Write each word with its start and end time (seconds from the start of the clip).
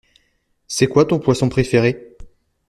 C'est 0.65 0.87
quoi 0.87 1.05
ton 1.05 1.19
poisson 1.19 1.47
préféré? 1.47 2.17